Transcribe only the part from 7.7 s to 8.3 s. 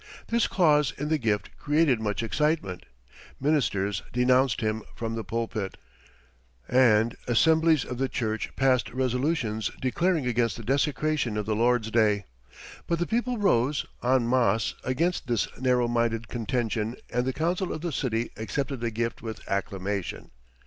of the